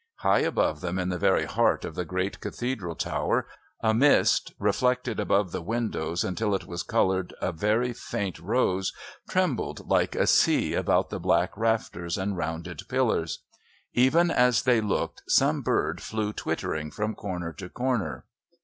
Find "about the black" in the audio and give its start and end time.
10.73-11.55